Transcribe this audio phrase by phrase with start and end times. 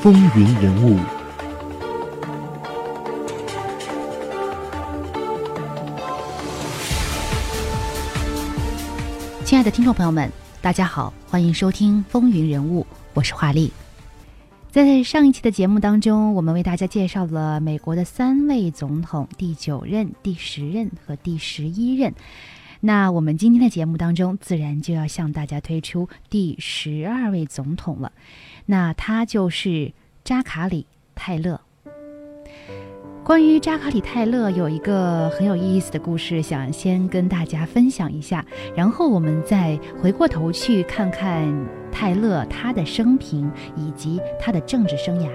[0.00, 0.96] 风云人物。
[9.44, 10.30] 亲爱的听众朋友们，
[10.62, 12.82] 大家好，欢迎收听《风云人物》，
[13.12, 13.72] 我是华丽。
[14.70, 22.14] 在上一期的节目当中，我们为大家介绍了美国的三位总统，第九任、第十任和第十一任。
[22.80, 28.12] 那我们今天的节目当中，自然就要向大家推出第十二位总统了。
[28.66, 29.92] 那他就是
[30.22, 30.82] 扎卡里·
[31.14, 31.60] 泰勒。
[33.24, 41.52] 关于扎卡里·泰勒有一个很有意思的故事，想先跟大家分享一下，然后我们再回过头去看看
[41.92, 45.28] 泰勒他的生平以及他的政治生涯。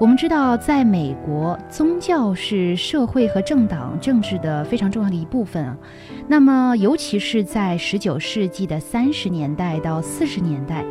[0.00, 5.76] 我们知道，在美国，宗教是社会和政党政治的非常重要的一部分啊。
[6.28, 10.84] 那么，尤其是在十九世纪的三十年代到四十年代。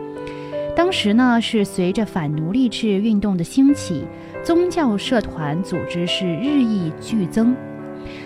[0.76, 4.04] 当时呢，是随着反奴隶制运动的兴起，
[4.44, 7.56] 宗教社团组织是日益剧增。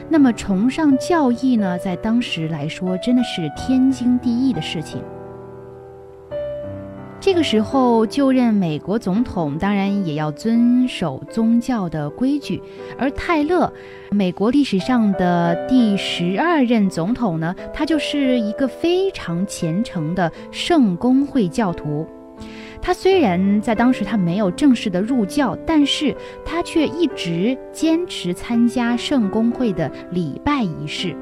[0.10, 5.00] 那么，崇尚教义呢，在当时来说，真的是天经地义的事情。
[7.32, 12.62] 这个时候，就任美国总统当然也要遵守宗教的规矩，
[13.00, 13.72] 而泰勒，
[14.12, 22.06] 美国历史上的第十二任总统呢，他就是一个非常虔诚的圣公会教徒。
[22.82, 31.16] 他虽然在当时他没有正式的入教，但是他却一直坚持参加圣公会的礼拜仪式。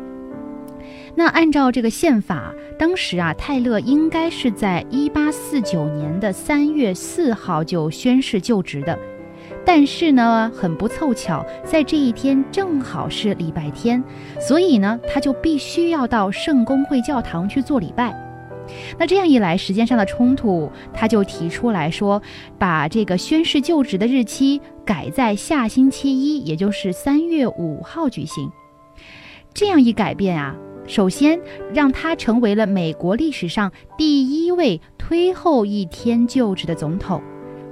[1.16, 8.98] 那按照这个宪法，当时啊，泰勒应该是在一八四九年的三月四号就宣誓就职的，
[9.66, 14.02] 但是呢，很不凑巧，在这一天正好是礼拜天，
[14.40, 18.16] 所以呢，他就必须要到圣公会教堂去做礼拜。
[19.00, 22.22] 那这样一来，时间上的冲突，他就提出来说，
[22.60, 28.52] 把这个宣誓就职的日期改在下星期一，也就是三月五号举行。
[29.56, 30.56] 这样一改变啊，
[30.90, 31.40] 首先
[31.72, 37.22] 让他成为了美国历史上第一位推后一天就职的总统。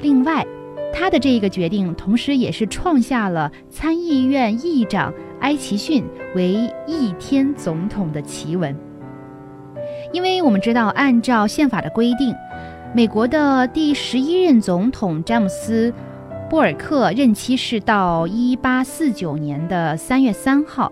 [0.01, 0.45] 另外，
[0.94, 6.03] 他的这个决定，同时也是创下了参议院议长埃奇逊
[6.35, 8.78] 为一天总统的奇闻。
[10.13, 12.35] 因为我们知道，按照宪法的规定，
[12.94, 15.89] 美国的第十一任总统詹姆斯·
[16.51, 20.91] 波尔克任期是到一八四九年的三月三号。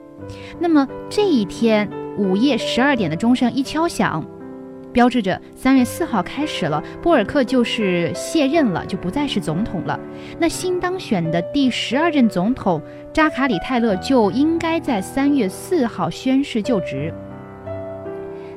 [0.59, 1.87] 那么这一天
[2.17, 4.25] 午夜十二点的钟声一敲响，
[4.93, 9.99] 标志着三月四号开始了，波尔克就是卸任了，就不再是总统了。
[10.39, 12.81] 那新当选的第十二任总统
[13.11, 17.13] 扎卡里·泰勒就应该在三月四号宣誓就职。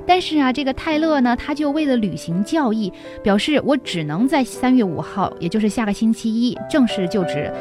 [0.06, 2.92] 但是啊，这个泰勒呢，他就为了履行教义，
[3.22, 7.52] 表示我只能在三月五号，也就是下个星期一正式就职，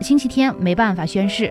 [0.00, 1.50] 星期天没办法宣誓。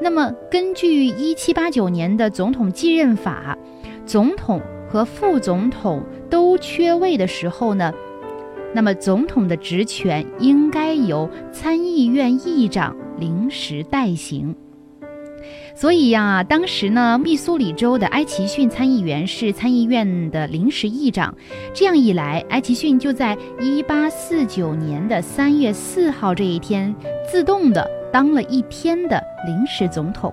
[0.00, 3.58] 那么，根据一七八九年的总统继任法，
[4.06, 7.92] 总统和副总统都缺位的时候呢，
[8.72, 14.54] 那么总统的职权应该由参议院议长临时代行。
[15.74, 21.34] 所以呀，当时呢，密苏里州的埃奇逊参议员是参议院的临时议长。
[21.72, 26.94] 这样一来，埃奇逊就在一八四九年的三月四号这一天，
[27.30, 30.32] 自动的当了一天的临时总统。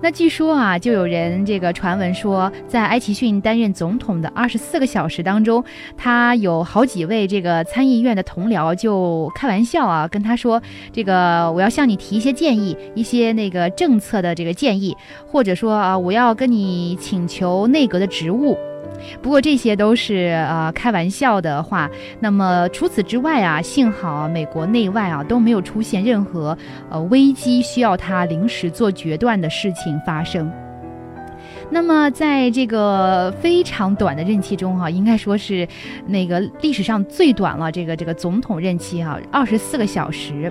[0.00, 5.64] 那据说啊，就有人这个传闻说，在埃奇逊担任总统的二十四个小时当中，
[5.96, 10.62] 他有好几位这个参议院的同僚就开玩笑啊，跟他说
[10.94, 18.56] ：“这个我要向你提一些建议，一些那个政策的这个建议，或者说啊，我要跟你请求内阁的职务。”
[19.22, 21.90] 不过这些都是呃开玩笑的话。
[22.20, 26.56] 那么除此之外啊，幸好美国内外啊都没有出现任何
[26.90, 30.50] 呃危机需要他临时做决断的事情发生。
[31.70, 35.68] 那么在这个非常短的任期中哈，应该说是
[36.06, 37.70] 那个历史上最短了。
[37.70, 40.50] 这个这个总统任期哈，二十四个小时。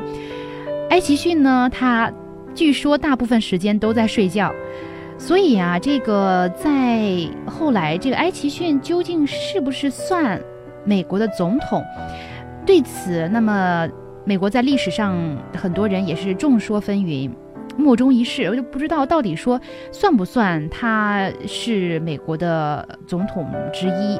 [0.92, 2.12] 埃奇逊呢，他
[2.54, 4.54] 据说大部分时间都在睡觉。
[5.18, 10.40] 所以啊，这个在后来，这个埃奇逊究竟是不是算
[10.86, 11.84] 美国的总统？
[12.66, 13.88] 对此，那么
[14.24, 15.18] 美国在历史上
[15.54, 17.32] 很多人也是众说纷纭，
[17.78, 18.44] 莫衷一是。
[18.46, 19.60] 我就不知道到底说
[19.92, 24.20] 算不算他是美国的总统之一。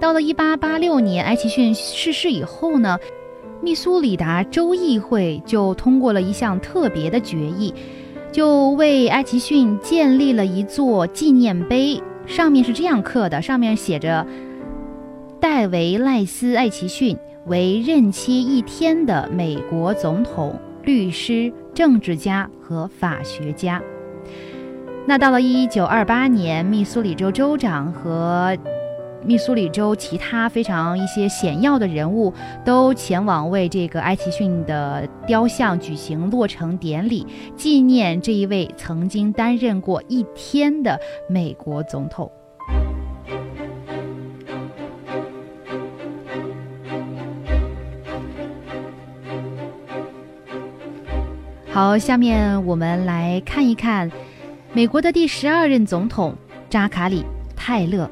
[0.00, 2.98] 到了一八八六年，埃奇逊逝世以后呢，
[3.60, 7.72] 密苏里达州议会就通过了一项特别的决议。
[8.34, 14.26] 就为埃奇逊建立了一座纪念碑，上面是这样刻的：上面写着
[15.40, 17.16] “戴维·赖斯·艾奇逊
[17.46, 23.80] 为任期一天的美国总统、律师、政治家和法学家。
[25.06, 28.58] 那到了一九二八年，密苏里州州长和
[29.26, 32.32] 密苏里州其他非常一些显要的人物
[32.64, 37.26] 都前往为这个艾奇逊的雕像举行落成典礼，
[37.56, 42.30] 纪念这一位曾经担任过一天的美国总统。
[51.70, 54.10] 好，下面我们来看一看
[54.72, 56.36] 美国的第十二任总统
[56.68, 57.22] 扎卡里·
[57.56, 58.08] 泰勒。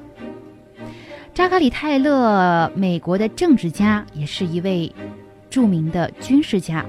[1.35, 4.93] 扎卡里·泰勒，美国的政治家，也是一位
[5.49, 6.85] 著名的军事家。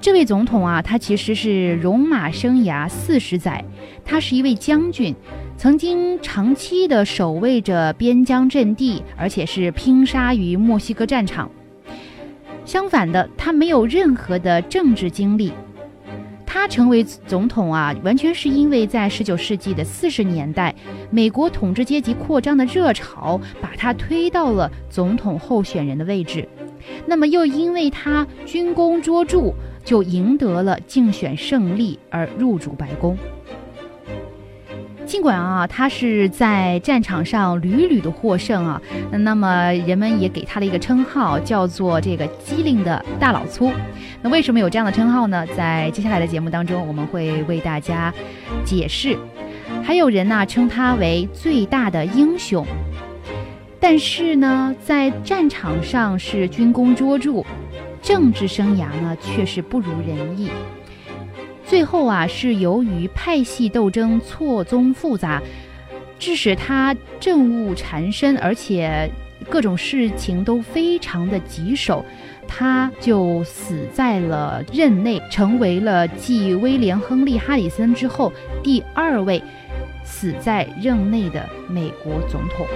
[0.00, 3.64] 这位总统啊，他其实是戎马生涯四十载，
[4.04, 5.14] 他是一位将军，
[5.56, 11.48] 曾经长期的守卫着边疆阵地，而且是拼杀于墨西哥战场。
[12.64, 15.52] 相反的，他没有任何的政治经历。
[16.54, 20.74] 他成为总统啊，完全是因为在十九世纪的四十年代，
[21.10, 26.46] 美国统治阶级扩张的热潮把他推到了总统候选人的位置。
[27.06, 33.16] 那么又因为他军功卓著，就赢得了竞选胜利而入主白宫。
[35.12, 38.80] 尽管啊，他是在战场上屡屡的获胜啊，
[39.10, 43.70] 那么人们也给他了一个称号，叫做这个机灵的大老粗。
[44.22, 45.46] 那为什么有这样的称号呢？
[45.48, 48.10] 在接下来的节目当中，我们会为大家
[48.64, 49.14] 解释。
[49.84, 52.66] 还有人呢称他为最大的英雄，
[53.78, 57.44] 但是呢，在战场上是军功卓著，
[58.00, 60.48] 政治生涯呢却是不如人意。
[61.72, 65.40] 最后啊，是由于派系斗争错综复杂，
[66.18, 69.10] 致使他政务缠身，而且
[69.48, 72.04] 各种事情都非常的棘手，
[72.46, 78.30] 他就死在了任内，成为了继威廉·亨利·哈里森之后
[78.62, 79.42] 第二位
[80.04, 82.66] 死在任内的美国总统。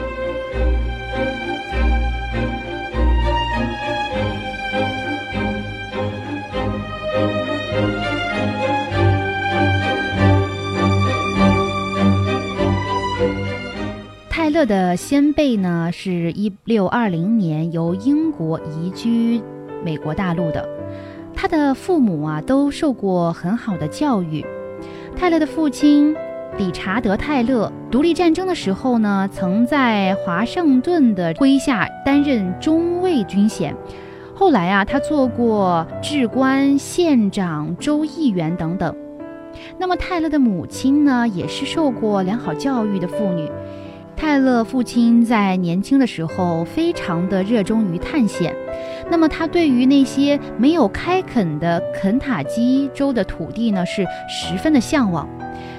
[14.56, 19.43] 勒的先辈呢，是一六二零年由英国移居
[19.85, 20.67] 美国大陆的。
[21.35, 24.43] 他的父母啊，都受过很好的教育。
[25.14, 26.17] 泰勒的父亲
[26.56, 33.76] 理查德·泰勒，独立战争的时候呢，曾在华盛顿的麾下担任中尉军衔。
[34.35, 38.97] 后来啊，他做过治官、县长、州议员等等。
[39.79, 43.50] 那么泰勒的母亲呢，也是受过良好教育的妇女。
[44.17, 48.55] 泰勒父亲在年轻的时候非常的热衷于探险，
[49.11, 55.29] 那么他对于那些没有开垦的肯塔基州的土地呢是十分的向往，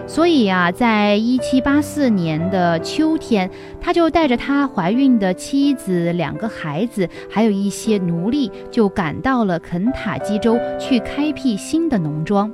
[0.06, 3.50] 所以啊，在一七八四年的秋天，
[3.82, 12.52] 他就带着他怀孕的妻子、两个孩子，还有一些奴隶，就赶到了肯塔基州去开辟新的农庄。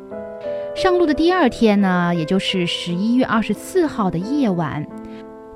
[0.75, 4.83] 上路的第二天呢，也就是十一月二十四号的夜晚。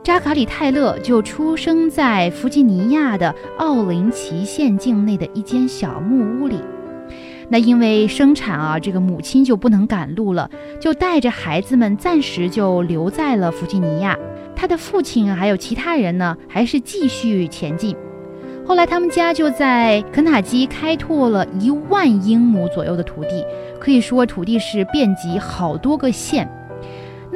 [0.08, 6.62] 扎卡里·泰勒就出生在弗吉尼亚的奥林奇县境内的一间小木屋里。
[7.50, 10.50] 那因为生产啊，这个母亲就不能赶路了，
[10.80, 14.18] 就带着孩子们暂时就留在了弗吉尼亚。
[14.56, 17.94] 他的父亲还有其他人呢，还是继续前进。
[18.66, 23.46] 后来他们家就在肯塔基开拓了一万英亩左右的土地，
[23.78, 26.50] 可以说土地是遍及好多个县。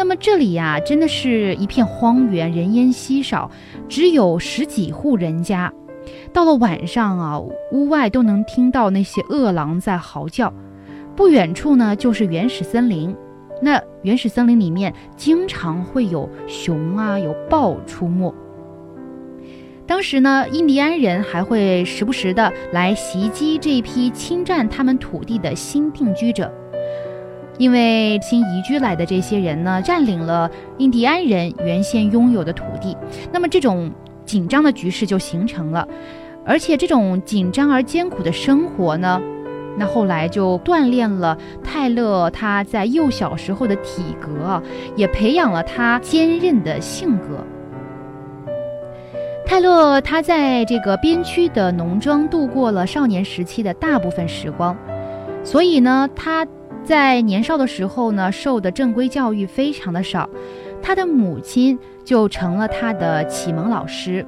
[0.01, 3.51] 那么这里呀，真的是一片荒原，人烟稀少，
[3.88, 5.72] 只有十几户人家。
[6.34, 7.39] 到了晚上啊，
[7.72, 10.51] 屋外都能听到那些饿狼在嚎叫。
[11.15, 13.15] 不远处呢，就是原始森林。
[13.62, 18.34] 那原始森林里面经常会有熊啊，有豹出没。
[19.86, 26.51] 当时呢，印第安人还会时不时的来袭击这批侵占他们土地的新定居者。
[27.58, 32.98] 因为新移居来的这些人呢，占领了印第安人原先拥有的土地，
[33.31, 33.91] 那么这种
[34.25, 35.88] 紧张的局势就形成了。
[36.43, 39.22] 而且这种紧张而艰苦的生活呢，
[39.77, 44.60] 那后来就锻炼了泰勒他在幼小时候的体格，
[44.96, 47.46] 也培养了他坚韧的性格。
[49.46, 54.75] 泰勒他在这个边区的农庄度过了少年时期的大部分时光，
[55.43, 56.48] 所以呢，他。
[56.84, 60.30] 在年少的时候呢，受的正规教育非常的少，
[60.82, 64.26] 他的母亲就成了他的启蒙老师。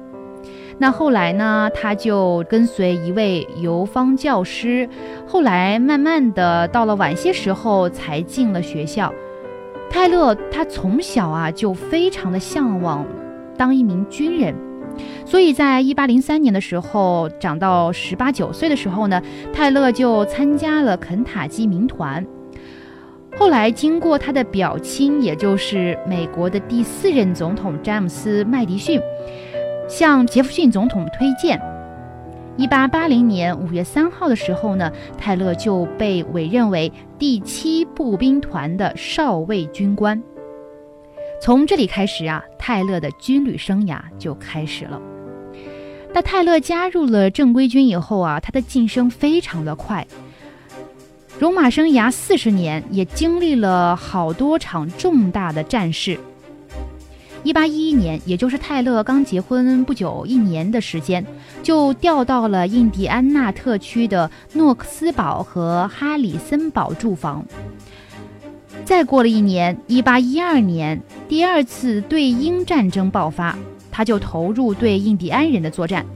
[0.78, 4.88] 那后来呢，他就跟随一位游方教师，
[5.26, 9.12] 后来慢慢的到了晚些时候才进了学校。
[9.90, 13.06] 泰勒他从小啊就非常的向往
[13.56, 14.54] 当一名军人，
[15.24, 22.24] 所以在一八零三年的时候，长到十八九岁的时候呢，泰勒就参加了肯塔基民团。
[23.36, 29.00] 后来经过他的表亲，也就是美国的第四任总统詹姆斯麦迪逊。
[29.86, 31.60] 向杰弗逊总统推荐。
[32.56, 40.22] 一八八零年五月三号的时候呢，泰勒就被委任为第七步兵团的少尉军官。
[41.42, 44.98] 从这里开始啊，泰勒的军旅生涯就开始了。
[46.14, 50.06] 那泰勒加入了正规军以后啊，他的晋升非常的快。
[51.40, 56.18] 戎马生涯四十年，也经历了好多场重大的战事。
[57.42, 61.26] 一八一一年，也就是泰勒刚结婚不久一年的时间，
[61.62, 67.44] 就调到了印第安纳特区的诺克斯堡和哈里森堡驻防。
[68.84, 73.58] 再过了一年，一八一二年，第二次对英战争爆发，
[73.90, 76.06] 他就投入对印第安人的作战。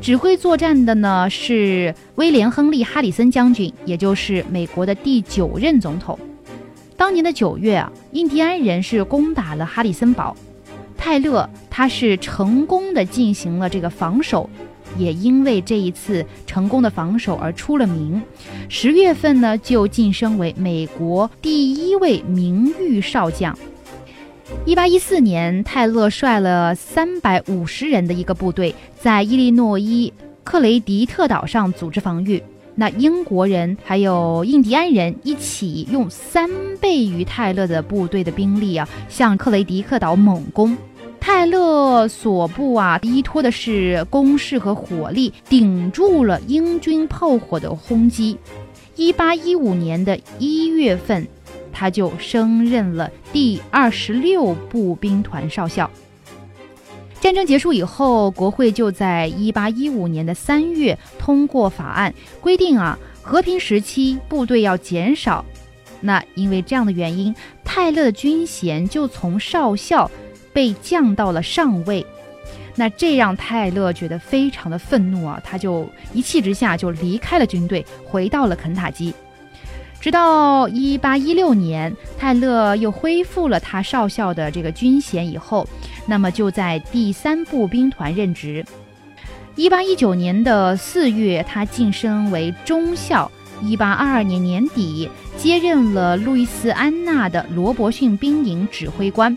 [0.00, 6.18] 指挥作战的呢是威廉·亨利·哈里森将军，也就是美国的第九任总统。
[6.96, 10.34] 当年的九月啊，印第安人是攻打了哈里森堡。
[10.96, 14.48] 泰勒他是成功的进行了这个防守，
[14.96, 18.22] 也因为这一次成功的防守而出了名。
[18.70, 23.56] 十月份呢，就晋升为美国第一位名誉少将。
[24.66, 30.12] 一八一四年，泰勒率了三百五十人的一个部队，在伊利诺伊
[30.44, 32.42] 克雷迪特岛上组织防御。
[32.74, 36.48] 那英国人还有印第安人一起用三
[36.80, 40.76] 倍于泰勒的部队的兵力啊，向克雷迪克岛猛攻。
[41.18, 48.38] 泰勒所部啊，依托的是攻势和火力，顶住了英军炮火的轰击。
[48.96, 51.26] 一八一五年的一月份，
[51.72, 55.90] 他就升任了第二十六步兵团少校。
[57.20, 65.44] 战争结束以后，国会就在一八一五年的三月通过法案，规定啊，和平时期部队要减少。
[66.00, 67.34] 那因为这样的原因，
[67.64, 70.10] 泰勒的军衔就从少校。
[70.52, 72.04] 被降到了上尉，
[72.74, 75.40] 那这让泰勒觉得非常的愤怒啊！
[75.44, 79.14] 他就一气之下就离开了军队，回到了肯塔基。
[80.00, 85.68] 直到一八一六年，泰勒又恢复了他少校的这个军衔以后，
[86.06, 88.64] 那么就在第三步兵团任职。
[89.56, 93.30] 一八一九年的四月，他晋升为中校。
[93.62, 99.36] 一八二二年年底，接任了路易斯安那的罗伯逊兵营指挥官。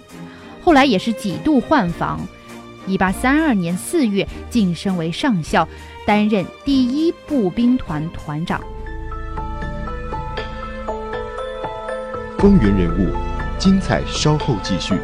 [0.64, 2.26] 后来也是几度换防，
[2.88, 5.68] 一八三二年四月晋升为上校，
[6.06, 8.64] 担任第一步兵团团长。
[12.44, 13.08] 风云人物，
[13.58, 14.96] 精彩稍后继续。